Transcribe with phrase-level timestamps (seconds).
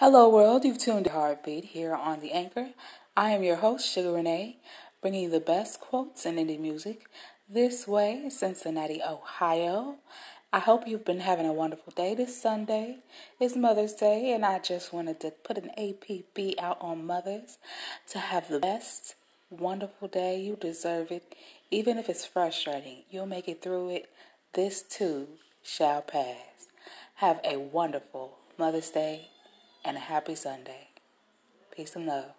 [0.00, 0.64] Hello, world.
[0.64, 2.70] You've tuned to Heartbeat here on the Anchor.
[3.16, 4.56] I am your host, Sugar Renee,
[5.00, 7.02] bringing you the best quotes in indie music
[7.48, 9.98] this way, Cincinnati, Ohio.
[10.52, 12.96] I hope you've been having a wonderful day this Sunday.
[13.38, 17.58] It's Mother's Day, and I just wanted to put an APB out on mothers
[18.08, 19.14] to have the best,
[19.48, 20.40] wonderful day.
[20.40, 21.36] You deserve it.
[21.70, 24.10] Even if it's frustrating, you'll make it through it.
[24.54, 25.28] This too
[25.62, 26.66] shall pass.
[27.16, 29.28] Have a wonderful Mother's Day
[29.84, 30.88] and a happy Sunday.
[31.70, 32.32] Peace and love.